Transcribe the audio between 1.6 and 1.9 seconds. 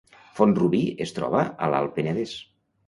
a